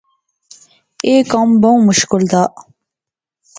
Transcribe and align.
ایہہ 1.05 1.27
کم 1.31 1.49
بہوں 1.61 1.79
مشکل 1.87 2.21
زا 2.31 2.43